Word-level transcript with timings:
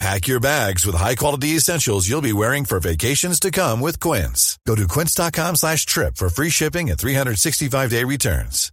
Pack 0.00 0.28
your 0.28 0.40
bags 0.40 0.86
with 0.86 0.94
high-quality 0.94 1.48
essentials 1.48 2.08
you'll 2.08 2.22
be 2.22 2.32
wearing 2.32 2.64
for 2.64 2.80
vacations 2.80 3.38
to 3.38 3.50
come 3.50 3.82
with 3.82 4.00
Quince. 4.00 4.58
Go 4.66 4.74
to 4.74 4.88
quince.com 4.88 5.56
slash 5.56 5.84
trip 5.84 6.16
for 6.16 6.30
free 6.30 6.48
shipping 6.48 6.88
and 6.88 6.98
365-day 6.98 8.04
returns. 8.04 8.72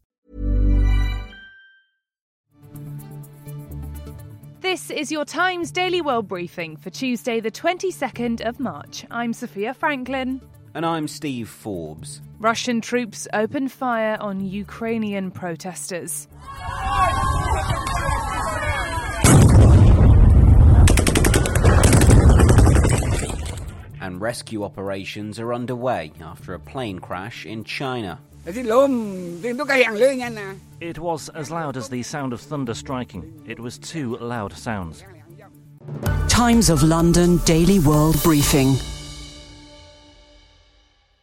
This 4.61 4.89
is 4.89 5.11
your 5.11 5.25
Times 5.25 5.72
Daily 5.72 6.00
World 6.00 6.30
Briefing 6.30 6.78
for 6.78 6.92
Tuesday, 6.92 7.42
the 7.42 7.52
22nd 7.52 8.39
of 8.48 8.61
March. 8.61 9.05
I'm 9.11 9.33
Sophia 9.33 9.73
Franklin. 9.73 10.39
And 10.73 10.86
I'm 10.86 11.09
Steve 11.09 11.50
Forbes. 11.50 12.22
Russian 12.39 12.80
troops 12.80 13.28
open 13.33 13.67
fire 13.67 14.17
on 14.22 14.45
Ukrainian 14.45 15.31
protesters. 15.31 16.30
And 24.08 24.22
rescue 24.22 24.63
operations 24.63 25.38
are 25.38 25.53
underway 25.53 26.13
after 26.22 26.53
a 26.53 26.59
plane 26.59 27.00
crash 27.00 27.45
in 27.45 27.66
China. 27.66 28.22
It 28.45 28.55
was 30.97 31.27
as 31.27 31.52
loud 31.52 31.75
as 31.75 31.89
the 31.89 32.03
sound 32.03 32.31
of 32.31 32.39
thunder 32.39 32.73
striking. 32.73 33.44
It 33.45 33.59
was 33.59 33.77
two 33.77 34.16
loud 34.16 34.53
sounds. 34.53 35.03
Times 36.30 36.69
of 36.69 36.83
London 36.83 37.41
Daily 37.44 37.80
World 37.80 38.16
Briefing. 38.23 38.75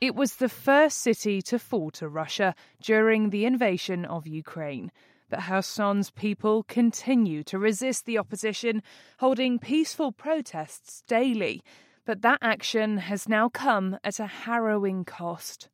It 0.03 0.15
was 0.15 0.37
the 0.37 0.51
first 0.51 0.99
city 0.99 1.41
to 1.41 1.59
fall 1.59 1.91
to 1.93 2.07
Russia 2.07 2.55
during 2.83 3.31
the 3.31 3.47
invasion 3.47 4.05
of 4.05 4.27
Ukraine. 4.27 4.93
But 5.31 5.45
Kherson's 5.45 6.11
people 6.11 6.65
continue 6.65 7.45
to 7.45 7.59
resist 7.59 8.05
the 8.05 8.19
opposition, 8.19 8.83
holding 9.21 9.59
peaceful 9.59 10.13
protests 10.13 11.03
daily. 11.07 11.63
But 12.07 12.21
that 12.21 12.39
action 12.43 12.99
has 12.99 13.31
now 13.31 13.49
come 13.49 13.97
at 14.05 14.21
a 14.21 14.27
harrowing 14.27 15.07
cost. 15.07 15.71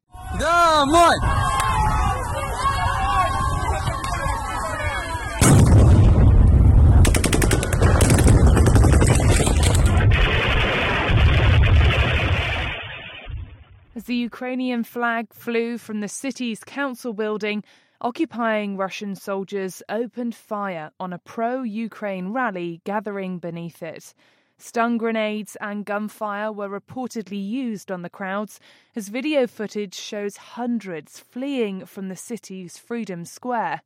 As 13.97 14.05
the 14.05 14.15
Ukrainian 14.15 14.85
flag 14.85 15.35
flew 15.35 15.79
from 15.79 15.99
the 15.99 16.07
city's 16.07 16.63
council 16.63 17.13
building, 17.13 17.65
occupying 18.01 18.77
Russian 18.77 19.17
soldiers 19.17 19.83
opened 19.89 20.37
fire 20.37 20.93
on 21.01 21.13
a 21.13 21.19
pro 21.19 21.65
Ukraine 21.65 22.29
rally 22.29 22.81
gathering 22.85 23.41
beneath 23.41 23.83
it. 23.83 24.15
Stun 24.63 24.99
grenades 24.99 25.57
and 25.63 25.87
gunfire 25.87 26.53
were 26.53 26.69
reportedly 26.69 27.43
used 27.43 27.91
on 27.91 28.03
the 28.03 28.11
crowds, 28.11 28.61
as 28.95 29.09
video 29.09 29.47
footage 29.47 29.95
shows 29.95 30.37
hundreds 30.37 31.19
fleeing 31.19 31.87
from 31.87 32.11
the 32.11 32.17
city's 32.17 32.77
Freedom 32.77 33.25
Square. 33.25 33.81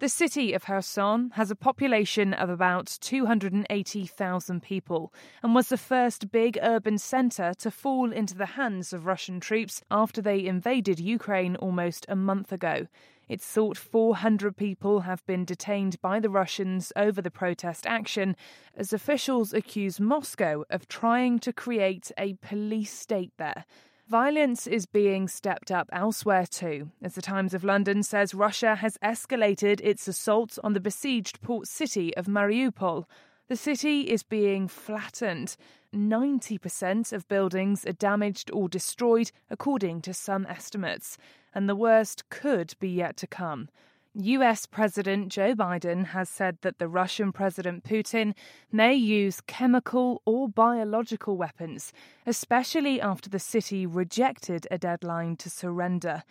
The 0.00 0.08
city 0.08 0.54
of 0.54 0.64
Kherson 0.64 1.28
has 1.34 1.50
a 1.50 1.54
population 1.54 2.32
of 2.32 2.48
about 2.48 2.86
280,000 3.02 4.62
people 4.62 5.12
and 5.42 5.54
was 5.54 5.68
the 5.68 5.76
first 5.76 6.32
big 6.32 6.58
urban 6.62 6.96
centre 6.96 7.52
to 7.58 7.70
fall 7.70 8.10
into 8.10 8.34
the 8.34 8.46
hands 8.56 8.94
of 8.94 9.04
Russian 9.04 9.40
troops 9.40 9.82
after 9.90 10.22
they 10.22 10.46
invaded 10.46 11.00
Ukraine 11.00 11.54
almost 11.56 12.06
a 12.08 12.16
month 12.16 12.50
ago. 12.50 12.86
It's 13.28 13.44
thought 13.44 13.76
400 13.76 14.56
people 14.56 15.00
have 15.00 15.22
been 15.26 15.44
detained 15.44 16.00
by 16.00 16.18
the 16.18 16.30
Russians 16.30 16.94
over 16.96 17.20
the 17.20 17.30
protest 17.30 17.86
action 17.86 18.36
as 18.74 18.94
officials 18.94 19.52
accuse 19.52 20.00
Moscow 20.00 20.64
of 20.70 20.88
trying 20.88 21.38
to 21.40 21.52
create 21.52 22.10
a 22.16 22.38
police 22.40 22.98
state 22.98 23.32
there. 23.36 23.66
Violence 24.10 24.66
is 24.66 24.86
being 24.86 25.28
stepped 25.28 25.70
up 25.70 25.88
elsewhere 25.92 26.44
too, 26.44 26.90
as 27.00 27.14
the 27.14 27.22
Times 27.22 27.54
of 27.54 27.62
London 27.62 28.02
says 28.02 28.34
Russia 28.34 28.74
has 28.74 28.98
escalated 29.04 29.80
its 29.84 30.08
assault 30.08 30.58
on 30.64 30.72
the 30.72 30.80
besieged 30.80 31.40
port 31.42 31.68
city 31.68 32.12
of 32.16 32.26
Mariupol. 32.26 33.04
The 33.46 33.54
city 33.54 34.10
is 34.10 34.24
being 34.24 34.66
flattened. 34.66 35.56
90% 35.94 37.12
of 37.12 37.28
buildings 37.28 37.86
are 37.86 37.92
damaged 37.92 38.50
or 38.52 38.68
destroyed, 38.68 39.30
according 39.48 40.02
to 40.02 40.12
some 40.12 40.44
estimates 40.46 41.16
and 41.54 41.68
the 41.68 41.76
worst 41.76 42.28
could 42.30 42.74
be 42.80 42.88
yet 42.88 43.16
to 43.18 43.28
come. 43.28 43.68
US 44.14 44.66
President 44.66 45.28
Joe 45.28 45.54
Biden 45.54 46.06
has 46.06 46.28
said 46.28 46.58
that 46.62 46.78
the 46.78 46.88
Russian 46.88 47.30
President 47.30 47.84
Putin 47.84 48.34
may 48.72 48.92
use 48.92 49.40
chemical 49.40 50.20
or 50.24 50.48
biological 50.48 51.36
weapons, 51.36 51.92
especially 52.26 53.00
after 53.00 53.30
the 53.30 53.38
city 53.38 53.86
rejected 53.86 54.66
a 54.68 54.78
deadline 54.78 55.36
to 55.36 55.48
surrender. 55.48 56.24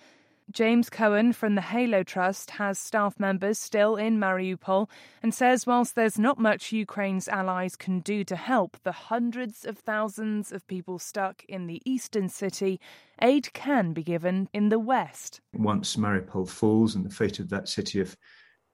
James 0.51 0.89
Cowan 0.89 1.31
from 1.31 1.53
the 1.53 1.61
Halo 1.61 2.01
Trust 2.01 2.51
has 2.51 2.79
staff 2.79 3.19
members 3.19 3.59
still 3.59 3.95
in 3.95 4.17
Mariupol 4.17 4.89
and 5.21 5.31
says 5.31 5.67
whilst 5.67 5.93
there's 5.93 6.17
not 6.17 6.39
much 6.39 6.71
Ukraine's 6.71 7.27
allies 7.27 7.75
can 7.75 7.99
do 7.99 8.23
to 8.23 8.35
help 8.35 8.77
the 8.83 8.91
hundreds 8.91 9.63
of 9.63 9.77
thousands 9.77 10.51
of 10.51 10.65
people 10.65 10.97
stuck 10.97 11.43
in 11.45 11.67
the 11.67 11.83
eastern 11.85 12.29
city, 12.29 12.79
aid 13.21 13.53
can 13.53 13.93
be 13.93 14.01
given 14.01 14.49
in 14.51 14.69
the 14.69 14.79
west. 14.79 15.39
Once 15.53 15.95
Mariupol 15.97 16.49
falls 16.49 16.95
and 16.95 17.05
the 17.05 17.13
fate 17.13 17.37
of 17.37 17.49
that 17.49 17.69
city 17.69 17.99
of 17.99 18.17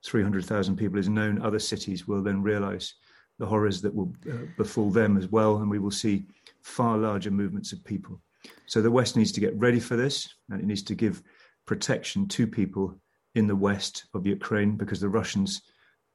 300,000 0.06 0.78
people 0.78 0.97
is 0.97 1.09
known, 1.09 1.41
other 1.41 1.59
cities 1.59 2.08
will 2.08 2.24
then 2.24 2.41
realize 2.41 2.94
the 3.38 3.46
horrors 3.46 3.81
that 3.81 3.94
will 3.94 4.14
uh, 4.31 4.46
befall 4.56 4.91
them 4.91 5.18
as 5.18 5.28
well, 5.28 5.58
and 5.58 5.69
we 5.69 5.80
will 5.80 5.91
see 5.91 6.25
far 6.62 6.97
larger 6.97 7.31
movements 7.31 7.74
of 7.74 7.84
people. 7.84 8.22
So 8.66 8.81
the 8.81 8.91
West 8.91 9.18
needs 9.18 9.34
to 9.34 9.41
get 9.41 9.58
ready 9.58 9.80
for 9.80 9.97
this, 9.97 10.30
and 10.50 10.62
it 10.62 10.66
needs 10.66 10.84
to 10.84 10.96
give 10.96 11.22
protection 11.66 12.28
to 12.30 12.48
people 12.48 12.96
in 13.34 13.48
the 13.48 13.56
west 13.56 14.06
of 14.14 14.26
Ukraine 14.26 14.78
because 14.78 15.00
the 15.00 15.09
Russians 15.09 15.62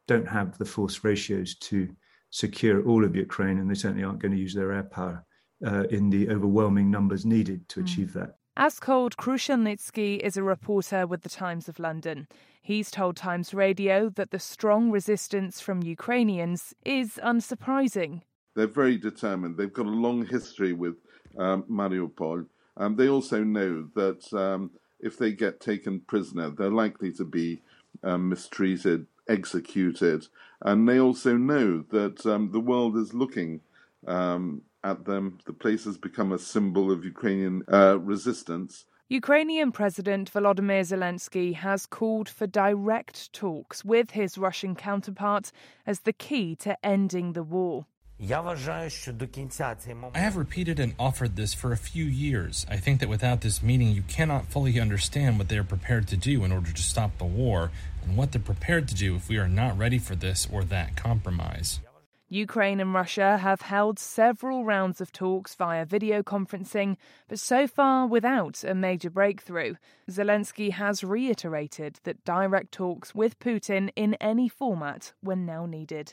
don't 0.08 0.28
have 0.28 0.58
the 0.58 0.64
force 0.64 1.04
ratios 1.04 1.54
to 1.56 1.88
secure 2.30 2.82
all 2.86 3.04
of 3.04 3.14
Ukraine, 3.14 3.58
and 3.58 3.70
they 3.70 3.74
certainly 3.74 4.04
aren't 4.04 4.20
going 4.20 4.32
to 4.32 4.38
use 4.38 4.54
their 4.54 4.72
air 4.72 4.84
power 4.84 5.24
uh, 5.66 5.84
in 5.90 6.10
the 6.10 6.28
overwhelming 6.30 6.90
numbers 6.90 7.26
needed 7.26 7.68
to 7.68 7.80
mm. 7.80 7.84
achieve 7.84 8.12
that. 8.14 8.36
Askold 8.58 9.16
Krushelnycky 9.16 10.18
is 10.18 10.36
a 10.36 10.42
reporter 10.42 11.06
with 11.06 11.22
the 11.22 11.28
Times 11.28 11.68
of 11.68 11.78
London. 11.78 12.26
He's 12.60 12.90
told 12.90 13.16
Times 13.16 13.54
Radio 13.54 14.10
that 14.10 14.32
the 14.32 14.38
strong 14.38 14.90
resistance 14.90 15.60
from 15.60 15.82
Ukrainians 15.82 16.74
is 16.84 17.18
unsurprising. 17.22 18.22
They're 18.54 18.66
very 18.66 18.98
determined. 18.98 19.56
They've 19.56 19.72
got 19.72 19.86
a 19.86 19.90
long 19.90 20.26
history 20.26 20.72
with 20.72 20.96
um, 21.38 21.62
Mariupol. 21.70 22.46
Um, 22.76 22.96
they 22.96 23.08
also 23.08 23.42
know 23.44 23.88
that 23.94 24.32
um, 24.32 24.70
if 25.02 25.18
they 25.18 25.32
get 25.32 25.60
taken 25.60 26.00
prisoner, 26.00 26.50
they're 26.50 26.70
likely 26.70 27.12
to 27.12 27.24
be 27.24 27.62
um, 28.02 28.28
mistreated, 28.28 29.06
executed, 29.28 30.26
and 30.62 30.88
they 30.88 31.00
also 31.00 31.36
know 31.36 31.84
that 31.90 32.24
um, 32.26 32.50
the 32.52 32.60
world 32.60 32.96
is 32.96 33.14
looking 33.14 33.60
um, 34.06 34.62
at 34.84 35.04
them. 35.04 35.38
The 35.46 35.52
place 35.52 35.84
has 35.84 35.98
become 35.98 36.32
a 36.32 36.38
symbol 36.38 36.90
of 36.90 37.04
Ukrainian 37.04 37.62
uh, 37.72 37.98
resistance. 37.98 38.86
Ukrainian 39.08 39.72
President 39.72 40.32
Volodymyr 40.32 40.82
Zelensky 40.82 41.54
has 41.54 41.84
called 41.84 42.28
for 42.28 42.46
direct 42.46 43.32
talks 43.32 43.84
with 43.84 44.12
his 44.12 44.38
Russian 44.38 44.76
counterpart 44.76 45.50
as 45.84 46.00
the 46.00 46.12
key 46.12 46.54
to 46.56 46.76
ending 46.86 47.32
the 47.32 47.42
war. 47.42 47.86
I 48.22 50.18
have 50.18 50.36
repeated 50.36 50.78
and 50.78 50.94
offered 50.98 51.36
this 51.36 51.54
for 51.54 51.72
a 51.72 51.76
few 51.78 52.04
years. 52.04 52.66
I 52.68 52.76
think 52.76 53.00
that 53.00 53.08
without 53.08 53.40
this 53.40 53.62
meeting, 53.62 53.92
you 53.92 54.02
cannot 54.02 54.44
fully 54.44 54.78
understand 54.78 55.38
what 55.38 55.48
they 55.48 55.56
are 55.56 55.64
prepared 55.64 56.06
to 56.08 56.18
do 56.18 56.44
in 56.44 56.52
order 56.52 56.70
to 56.70 56.82
stop 56.82 57.16
the 57.16 57.24
war 57.24 57.70
and 58.04 58.18
what 58.18 58.32
they're 58.32 58.40
prepared 58.42 58.88
to 58.88 58.94
do 58.94 59.14
if 59.14 59.30
we 59.30 59.38
are 59.38 59.48
not 59.48 59.78
ready 59.78 59.98
for 59.98 60.14
this 60.14 60.46
or 60.52 60.64
that 60.64 60.96
compromise. 60.96 61.80
Ukraine 62.28 62.78
and 62.78 62.92
Russia 62.92 63.38
have 63.38 63.62
held 63.62 63.98
several 63.98 64.66
rounds 64.66 65.00
of 65.00 65.12
talks 65.12 65.54
via 65.54 65.86
video 65.86 66.22
conferencing, 66.22 66.98
but 67.26 67.40
so 67.40 67.66
far 67.66 68.06
without 68.06 68.62
a 68.64 68.74
major 68.74 69.08
breakthrough. 69.08 69.76
Zelensky 70.10 70.72
has 70.72 71.02
reiterated 71.02 72.00
that 72.04 72.22
direct 72.26 72.70
talks 72.70 73.14
with 73.14 73.38
Putin 73.38 73.90
in 73.96 74.12
any 74.20 74.46
format 74.46 75.14
were 75.22 75.36
now 75.36 75.64
needed. 75.64 76.12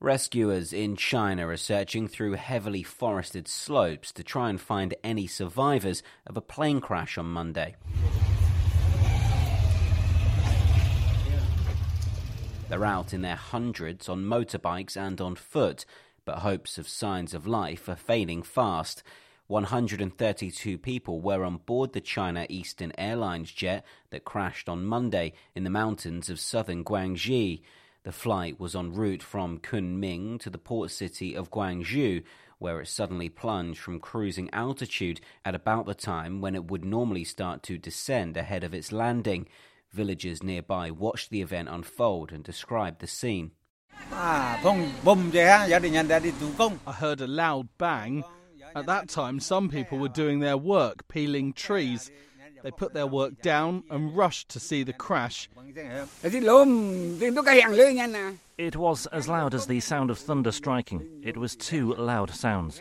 Rescuers 0.00 0.72
in 0.72 0.94
China 0.94 1.48
are 1.48 1.56
searching 1.56 2.06
through 2.06 2.34
heavily 2.34 2.84
forested 2.84 3.48
slopes 3.48 4.12
to 4.12 4.22
try 4.22 4.48
and 4.48 4.60
find 4.60 4.94
any 5.02 5.26
survivors 5.26 6.04
of 6.24 6.36
a 6.36 6.40
plane 6.40 6.80
crash 6.80 7.18
on 7.18 7.26
Monday. 7.26 7.74
They're 12.68 12.84
out 12.84 13.12
in 13.12 13.22
their 13.22 13.34
hundreds 13.34 14.08
on 14.08 14.24
motorbikes 14.24 14.96
and 14.96 15.20
on 15.20 15.34
foot, 15.34 15.84
but 16.24 16.38
hopes 16.38 16.78
of 16.78 16.88
signs 16.88 17.34
of 17.34 17.48
life 17.48 17.88
are 17.88 17.96
fading 17.96 18.44
fast. 18.44 19.02
132 19.48 20.78
people 20.78 21.20
were 21.20 21.42
on 21.42 21.56
board 21.56 21.92
the 21.92 22.00
China 22.00 22.46
Eastern 22.48 22.92
Airlines 22.96 23.50
jet 23.50 23.84
that 24.10 24.24
crashed 24.24 24.68
on 24.68 24.84
Monday 24.84 25.32
in 25.56 25.64
the 25.64 25.70
mountains 25.70 26.30
of 26.30 26.38
southern 26.38 26.84
Guangxi. 26.84 27.62
The 28.04 28.12
flight 28.12 28.60
was 28.60 28.76
en 28.76 28.92
route 28.92 29.22
from 29.22 29.58
Kunming 29.58 30.38
to 30.40 30.50
the 30.50 30.58
port 30.58 30.90
city 30.90 31.34
of 31.34 31.50
Guangzhou, 31.50 32.22
where 32.58 32.80
it 32.80 32.88
suddenly 32.88 33.28
plunged 33.28 33.80
from 33.80 34.00
cruising 34.00 34.48
altitude 34.52 35.20
at 35.44 35.54
about 35.54 35.86
the 35.86 35.94
time 35.94 36.40
when 36.40 36.54
it 36.54 36.70
would 36.70 36.84
normally 36.84 37.24
start 37.24 37.62
to 37.64 37.78
descend 37.78 38.36
ahead 38.36 38.64
of 38.64 38.74
its 38.74 38.92
landing. 38.92 39.48
Villagers 39.92 40.42
nearby 40.42 40.90
watched 40.90 41.30
the 41.30 41.42
event 41.42 41.68
unfold 41.68 42.32
and 42.32 42.44
described 42.44 43.00
the 43.00 43.06
scene. 43.06 43.52
I 46.86 46.92
heard 46.92 47.20
a 47.20 47.26
loud 47.26 47.68
bang. 47.78 48.24
At 48.76 48.86
that 48.86 49.08
time, 49.08 49.40
some 49.40 49.68
people 49.68 49.98
were 49.98 50.08
doing 50.08 50.40
their 50.40 50.56
work, 50.56 51.08
peeling 51.08 51.52
trees. 51.52 52.10
They 52.62 52.70
put 52.70 52.94
their 52.94 53.06
work 53.06 53.40
down 53.42 53.84
and 53.90 54.16
rushed 54.16 54.48
to 54.50 54.60
see 54.60 54.82
the 54.82 54.92
crash. 54.92 55.48
It 58.58 58.76
was 58.76 59.06
as 59.06 59.28
loud 59.28 59.54
as 59.54 59.66
the 59.66 59.80
sound 59.80 60.10
of 60.10 60.18
thunder 60.18 60.52
striking. 60.52 61.20
It 61.22 61.36
was 61.36 61.56
two 61.56 61.94
loud 61.94 62.30
sounds. 62.30 62.80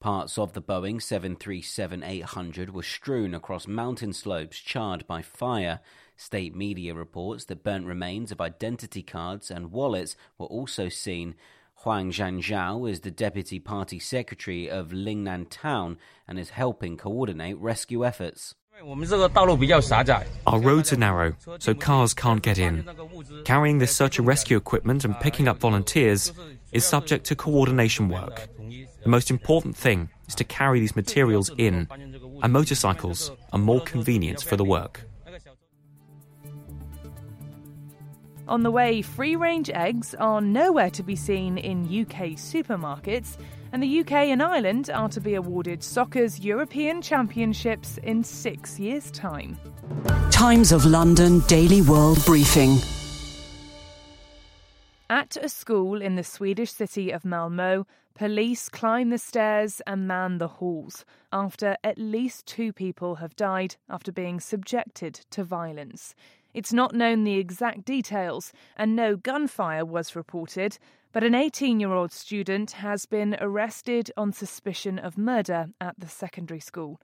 Parts 0.00 0.36
of 0.36 0.52
the 0.52 0.60
Boeing 0.60 1.00
737 1.00 2.02
800 2.02 2.74
were 2.74 2.82
strewn 2.82 3.34
across 3.34 3.66
mountain 3.66 4.12
slopes 4.12 4.58
charred 4.58 5.06
by 5.06 5.22
fire. 5.22 5.80
State 6.16 6.54
media 6.54 6.94
reports 6.94 7.46
that 7.46 7.64
burnt 7.64 7.86
remains 7.86 8.30
of 8.30 8.40
identity 8.40 9.02
cards 9.02 9.50
and 9.50 9.72
wallets 9.72 10.14
were 10.36 10.46
also 10.46 10.88
seen. 10.90 11.34
Huang 11.76 12.10
Zhangzhao 12.10 12.88
is 12.88 13.00
the 13.00 13.10
deputy 13.10 13.58
party 13.58 13.98
secretary 13.98 14.70
of 14.70 14.90
Lingnan 14.90 15.46
town 15.48 15.98
and 16.28 16.38
is 16.38 16.50
helping 16.50 16.96
coordinate 16.96 17.58
rescue 17.58 18.04
efforts. 18.04 18.54
Our 20.46 20.60
roads 20.60 20.92
are 20.92 20.96
narrow, 20.96 21.34
so 21.58 21.74
cars 21.74 22.12
can't 22.12 22.42
get 22.42 22.58
in. 22.58 22.88
Carrying 23.44 23.78
this 23.78 23.94
search 23.94 24.18
and 24.18 24.26
rescue 24.26 24.56
equipment 24.56 25.04
and 25.04 25.18
picking 25.20 25.46
up 25.46 25.58
volunteers 25.58 26.32
is 26.72 26.84
subject 26.84 27.24
to 27.26 27.36
coordination 27.36 28.08
work. 28.08 28.48
The 28.58 29.08
most 29.08 29.30
important 29.30 29.76
thing 29.76 30.08
is 30.28 30.34
to 30.36 30.44
carry 30.44 30.80
these 30.80 30.96
materials 30.96 31.50
in, 31.56 31.88
and 32.42 32.52
motorcycles 32.52 33.30
are 33.52 33.58
more 33.58 33.80
convenient 33.80 34.42
for 34.42 34.56
the 34.56 34.64
work. 34.64 35.02
On 38.46 38.62
the 38.62 38.70
way, 38.70 39.00
free 39.00 39.36
range 39.36 39.70
eggs 39.70 40.14
are 40.16 40.40
nowhere 40.40 40.90
to 40.90 41.02
be 41.02 41.16
seen 41.16 41.56
in 41.56 41.84
UK 41.84 42.36
supermarkets, 42.36 43.38
and 43.72 43.82
the 43.82 44.00
UK 44.00 44.12
and 44.12 44.42
Ireland 44.42 44.90
are 44.90 45.08
to 45.08 45.20
be 45.20 45.34
awarded 45.34 45.82
soccer's 45.82 46.40
European 46.40 47.00
Championships 47.00 47.98
in 48.02 48.22
six 48.22 48.78
years' 48.78 49.10
time. 49.10 49.58
Times 50.30 50.72
of 50.72 50.84
London 50.84 51.40
Daily 51.46 51.80
World 51.80 52.22
Briefing. 52.26 52.76
At 55.08 55.38
a 55.38 55.48
school 55.48 56.02
in 56.02 56.16
the 56.16 56.24
Swedish 56.24 56.72
city 56.72 57.10
of 57.10 57.22
Malmö, 57.22 57.86
police 58.14 58.68
climb 58.68 59.08
the 59.08 59.18
stairs 59.18 59.80
and 59.86 60.06
man 60.06 60.36
the 60.36 60.48
halls 60.48 61.06
after 61.32 61.76
at 61.82 61.96
least 61.96 62.46
two 62.46 62.74
people 62.74 63.16
have 63.16 63.36
died 63.36 63.76
after 63.88 64.12
being 64.12 64.38
subjected 64.38 65.14
to 65.30 65.44
violence. 65.44 66.14
It's 66.54 66.72
not 66.72 66.94
known 66.94 67.24
the 67.24 67.36
exact 67.36 67.84
details, 67.84 68.52
and 68.76 68.94
no 68.94 69.16
gunfire 69.16 69.84
was 69.84 70.14
reported, 70.14 70.78
but 71.10 71.24
an 71.24 71.34
18 71.34 71.80
year 71.80 71.92
old 71.92 72.12
student 72.12 72.70
has 72.72 73.06
been 73.06 73.36
arrested 73.40 74.12
on 74.16 74.32
suspicion 74.32 75.00
of 75.00 75.18
murder 75.18 75.70
at 75.80 75.98
the 75.98 76.08
secondary 76.08 76.60
school. 76.60 77.00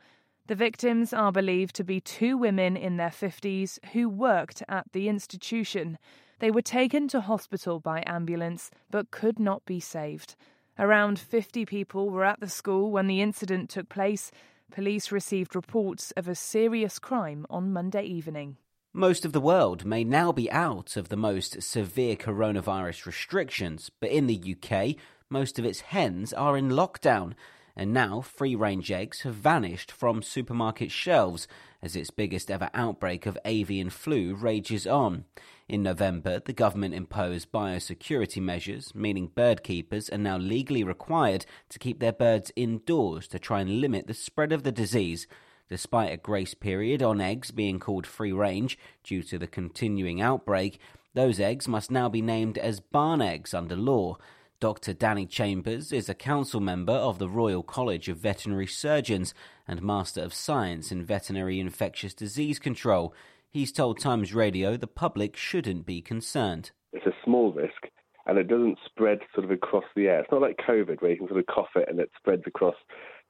The 0.47 0.55
victims 0.55 1.13
are 1.13 1.33
believed 1.33 1.75
to 1.77 1.85
be 1.85 2.01
two 2.01 2.37
women 2.37 2.77
in 2.77 2.97
their 2.97 3.11
50s 3.11 3.85
who 3.93 4.09
worked 4.09 4.63
at 4.69 4.87
the 4.93 5.09
institution. 5.09 5.99
They 6.39 6.53
were 6.53 6.63
taken 6.63 7.09
to 7.09 7.21
hospital 7.21 7.81
by 7.81 8.05
ambulance 8.07 8.71
but 8.89 9.11
could 9.11 9.41
not 9.41 9.65
be 9.65 9.81
saved. 9.81 10.37
Around 10.79 11.19
50 11.19 11.67
people 11.67 12.09
were 12.09 12.25
at 12.25 12.39
the 12.39 12.49
school 12.49 12.93
when 12.93 13.09
the 13.09 13.21
incident 13.21 13.69
took 13.69 13.89
place. 13.89 14.31
Police 14.71 15.11
received 15.11 15.57
reports 15.57 16.13
of 16.13 16.29
a 16.29 16.37
serious 16.37 17.01
crime 17.01 17.47
on 17.51 17.73
Monday 17.73 18.05
evening. 18.05 18.57
Most 18.93 19.25
of 19.25 19.33
the 19.33 19.41
world 19.41 19.85
may 19.85 20.03
now 20.03 20.33
be 20.33 20.51
out 20.51 20.97
of 20.97 21.11
the 21.11 21.17
most 21.17 21.63
severe 21.63 22.17
coronavirus 22.17 23.07
restrictions, 23.07 23.89
but 24.01 24.11
in 24.11 24.27
the 24.27 24.57
UK, 24.57 24.97
most 25.29 25.61
of 25.61 25.65
its 25.65 25.81
hens 25.81 26.33
are 26.33 26.57
in 26.57 26.71
lockdown 26.71 27.35
and 27.77 27.93
now 27.93 28.21
free 28.21 28.57
range 28.57 28.91
eggs 28.91 29.21
have 29.21 29.37
vanished 29.37 29.93
from 29.93 30.23
supermarket 30.23 30.91
shelves 30.91 31.47
as 31.81 31.95
its 31.95 32.11
biggest 32.11 32.51
ever 32.51 32.69
outbreak 32.75 33.27
of 33.27 33.39
avian 33.45 33.91
flu 33.91 34.35
rages 34.35 34.89
on. 34.89 35.25
In 35.69 35.85
November, 35.85 36.41
the 36.45 36.53
government 36.53 36.93
imposed 36.93 37.53
biosecurity 37.53 38.43
measures, 38.43 38.93
meaning 38.93 39.29
bird 39.29 39.63
keepers 39.63 40.11
are 40.11 40.19
now 40.19 40.37
legally 40.37 40.83
required 40.83 41.47
to 41.69 41.79
keep 41.79 42.01
their 42.01 42.13
birds 42.13 42.51
indoors 42.57 43.29
to 43.29 43.39
try 43.39 43.61
and 43.61 43.81
limit 43.81 44.09
the 44.09 44.15
spread 44.15 44.51
of 44.51 44.65
the 44.65 44.73
disease. 44.73 45.29
Despite 45.71 46.13
a 46.13 46.17
grace 46.17 46.53
period 46.53 47.01
on 47.01 47.21
eggs 47.21 47.53
being 47.53 47.79
called 47.79 48.05
free 48.05 48.33
range 48.33 48.77
due 49.05 49.23
to 49.23 49.39
the 49.39 49.47
continuing 49.47 50.21
outbreak, 50.21 50.81
those 51.15 51.39
eggs 51.39 51.69
must 51.69 51.93
now 51.93 52.09
be 52.09 52.21
named 52.21 52.59
as 52.59 52.81
barn 52.81 53.23
eggs 53.23 53.55
under 53.55 53.77
law. 53.77 54.17
Dr. 54.59 54.93
Danny 54.93 55.27
Chambers 55.27 55.93
is 55.93 56.09
a 56.09 56.15
council 56.15 56.61
member 56.61 56.93
of 56.93 57.21
the 57.21 57.29
Royal 57.29 57.63
College 57.63 58.09
of 58.09 58.19
Veterinary 58.19 58.67
Surgeons 58.67 59.33
and 59.69 59.81
Master 59.81 60.21
of 60.23 60.35
Science 60.35 60.91
in 60.91 61.05
Veterinary 61.05 61.61
Infectious 61.61 62.15
Disease 62.15 62.59
Control. 62.59 63.15
He's 63.49 63.71
told 63.71 64.01
Times 64.01 64.35
Radio 64.35 64.77
the 64.77 64.89
public 64.89 65.37
shouldn't 65.37 65.87
be 65.87 66.03
concerned. 66.03 66.73
It's 66.93 67.07
a 67.07 67.15
small 67.25 67.53
risk 67.53 67.87
and 68.27 68.39
it 68.39 68.49
doesn't 68.49 68.79
spread 68.85 69.21
sort 69.35 69.45
of 69.45 69.53
across 69.53 69.85
the 69.95 70.09
air. 70.09 70.21
It's 70.21 70.33
not 70.33 70.43
like 70.43 70.59
COVID 70.69 71.01
where 71.01 71.13
you 71.13 71.17
can 71.17 71.29
sort 71.29 71.39
of 71.39 71.47
cough 71.47 71.77
it 71.77 71.89
and 71.89 72.01
it 72.01 72.11
spreads 72.19 72.43
across 72.45 72.75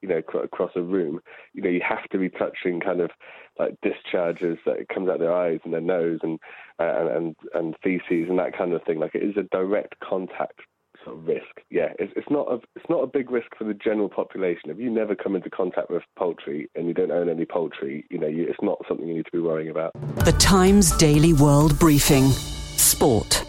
you 0.03 0.09
know, 0.09 0.19
across 0.43 0.73
a 0.77 0.83
room, 0.83 1.21
you 1.53 1.63
know, 1.63 1.69
you 1.69 1.81
have 1.87 2.09
to 2.11 2.19
be 2.19 2.29
touching 2.29 2.81
kind 2.81 3.01
of 3.01 3.11
like 3.59 3.77
discharges 3.83 4.59
that 4.65 4.89
comes 4.89 5.09
out 5.09 5.19
their 5.19 5.35
eyes 5.35 5.61
and 5.65 5.73
their 5.73 5.81
nose 5.81 6.21
and 6.23 6.39
uh, 6.79 7.09
and 7.15 7.37
and 7.55 7.77
feces 7.83 8.29
and 8.29 8.39
that 8.39 8.57
kind 8.57 8.73
of 8.73 8.83
thing. 8.85 8.99
Like 8.99 9.15
it 9.15 9.23
is 9.23 9.37
a 9.37 9.43
direct 9.43 9.95
contact 10.01 10.61
sort 11.05 11.19
of 11.19 11.27
risk. 11.27 11.61
Yeah, 11.71 11.93
it's, 11.99 12.13
it's 12.17 12.31
not 12.31 12.51
a 12.51 12.59
it's 12.77 12.89
not 12.89 13.03
a 13.03 13.07
big 13.07 13.31
risk 13.31 13.49
for 13.57 13.65
the 13.65 13.75
general 13.75 14.09
population. 14.09 14.71
If 14.71 14.79
you 14.79 14.91
never 14.91 15.15
come 15.15 15.37
into 15.37 15.51
contact 15.51 15.91
with 15.91 16.03
poultry 16.19 16.69
and 16.75 16.87
you 16.87 16.95
don't 16.95 17.11
own 17.11 17.29
any 17.29 17.45
poultry, 17.45 18.05
you 18.11 18.19
know, 18.19 18.27
you, 18.27 18.47
it's 18.49 18.59
not 18.63 18.79
something 18.89 19.07
you 19.07 19.15
need 19.15 19.27
to 19.27 19.33
be 19.33 19.41
worrying 19.41 19.71
about. 19.71 19.93
The 20.25 20.33
Times 20.33 20.97
Daily 20.97 21.33
World 21.33 21.79
Briefing, 21.79 22.29
Sport. 22.29 23.45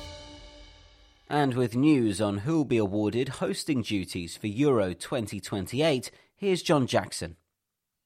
And 1.30 1.54
with 1.54 1.78
news 1.78 2.20
on 2.20 2.40
who'll 2.40 2.66
be 2.66 2.78
awarded 2.78 3.30
hosting 3.30 3.84
duties 3.84 4.36
for 4.36 4.48
Euro 4.48 4.94
2028, 4.94 6.12
here's 6.42 6.64
John 6.64 6.88
Jackson. 6.88 7.36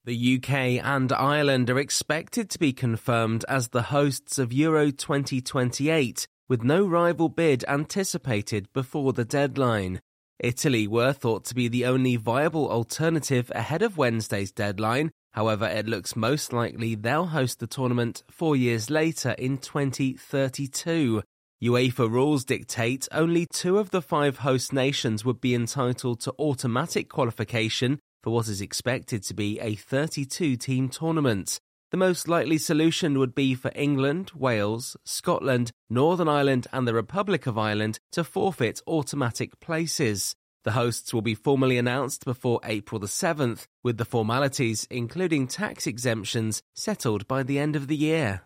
The 0.03 0.35
UK 0.35 0.83
and 0.85 1.11
Ireland 1.13 1.69
are 1.69 1.79
expected 1.79 2.49
to 2.49 2.59
be 2.59 2.73
confirmed 2.73 3.45
as 3.47 3.69
the 3.69 3.83
hosts 3.83 4.37
of 4.37 4.51
Euro 4.51 4.91
2028 4.91 6.27
with 6.49 6.61
no 6.61 6.85
rival 6.85 7.29
bid 7.29 7.63
anticipated 7.65 8.67
before 8.73 9.13
the 9.13 9.23
deadline. 9.23 10.01
Italy 10.37 10.85
were 10.85 11.13
thought 11.13 11.45
to 11.45 11.55
be 11.55 11.69
the 11.69 11.85
only 11.85 12.17
viable 12.17 12.69
alternative 12.69 13.49
ahead 13.55 13.81
of 13.81 13.97
Wednesday's 13.97 14.51
deadline. 14.51 15.11
However, 15.31 15.65
it 15.65 15.87
looks 15.87 16.17
most 16.17 16.51
likely 16.51 16.93
they'll 16.93 17.27
host 17.27 17.61
the 17.61 17.67
tournament 17.67 18.21
four 18.29 18.57
years 18.57 18.89
later 18.89 19.31
in 19.31 19.59
2032. 19.59 21.23
UEFA 21.63 22.11
rules 22.11 22.43
dictate 22.43 23.07
only 23.13 23.45
two 23.45 23.77
of 23.77 23.91
the 23.91 24.01
five 24.01 24.39
host 24.39 24.73
nations 24.73 25.23
would 25.23 25.39
be 25.39 25.55
entitled 25.55 26.19
to 26.19 26.33
automatic 26.37 27.07
qualification 27.07 27.97
for 28.25 28.31
what 28.31 28.47
is 28.47 28.59
expected 28.59 29.21
to 29.21 29.35
be 29.35 29.59
a 29.59 29.75
32 29.75 30.55
team 30.55 30.89
tournament. 30.89 31.59
The 31.91 31.97
most 31.97 32.27
likely 32.27 32.57
solution 32.57 33.19
would 33.19 33.35
be 33.35 33.53
for 33.53 33.71
England, 33.75 34.31
Wales, 34.33 34.97
Scotland, 35.05 35.71
Northern 35.91 36.27
Ireland, 36.27 36.65
and 36.73 36.87
the 36.87 36.95
Republic 36.95 37.45
of 37.45 37.55
Ireland 37.55 37.99
to 38.13 38.23
forfeit 38.23 38.81
automatic 38.87 39.59
places. 39.59 40.35
The 40.63 40.71
hosts 40.71 41.13
will 41.13 41.21
be 41.21 41.35
formally 41.35 41.77
announced 41.77 42.25
before 42.25 42.59
April 42.63 42.97
the 42.97 43.05
7th, 43.05 43.67
with 43.83 43.97
the 43.97 44.05
formalities, 44.05 44.87
including 44.89 45.45
tax 45.45 45.85
exemptions, 45.85 46.63
settled 46.73 47.27
by 47.27 47.43
the 47.43 47.59
end 47.59 47.75
of 47.75 47.85
the 47.85 47.95
year. 47.95 48.41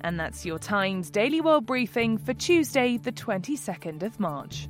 And 0.00 0.18
that's 0.18 0.44
your 0.44 0.58
Times 0.58 1.08
Daily 1.08 1.40
World 1.40 1.66
Briefing 1.66 2.18
for 2.18 2.34
Tuesday, 2.34 2.96
the 2.96 3.12
22nd 3.12 4.02
of 4.02 4.18
March. 4.18 4.68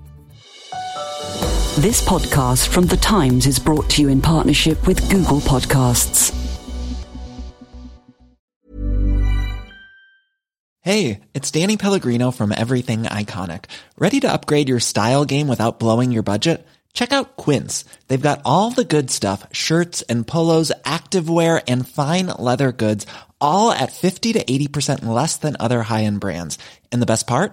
This 0.70 2.06
podcast 2.06 2.68
from 2.68 2.86
The 2.86 2.96
Times 2.96 3.46
is 3.46 3.58
brought 3.58 3.88
to 3.90 4.02
you 4.02 4.08
in 4.08 4.20
partnership 4.20 4.86
with 4.86 5.10
Google 5.10 5.40
Podcasts. 5.40 6.34
Hey, 10.80 11.20
it's 11.34 11.50
Danny 11.50 11.76
Pellegrino 11.76 12.30
from 12.30 12.52
Everything 12.52 13.04
Iconic. 13.04 13.66
Ready 13.98 14.20
to 14.20 14.32
upgrade 14.32 14.68
your 14.68 14.80
style 14.80 15.24
game 15.24 15.48
without 15.48 15.78
blowing 15.78 16.12
your 16.12 16.22
budget? 16.22 16.66
Check 16.92 17.12
out 17.12 17.36
Quince. 17.36 17.84
They've 18.08 18.20
got 18.20 18.42
all 18.44 18.70
the 18.70 18.84
good 18.84 19.10
stuff 19.10 19.46
shirts 19.52 20.02
and 20.02 20.26
polos, 20.26 20.72
activewear, 20.84 21.62
and 21.68 21.88
fine 21.88 22.26
leather 22.26 22.72
goods, 22.72 23.06
all 23.40 23.70
at 23.70 23.92
50 23.92 24.34
to 24.34 24.44
80% 24.44 25.04
less 25.04 25.36
than 25.36 25.56
other 25.60 25.82
high 25.82 26.04
end 26.04 26.20
brands. 26.20 26.58
And 26.90 27.00
the 27.00 27.06
best 27.06 27.26
part? 27.26 27.52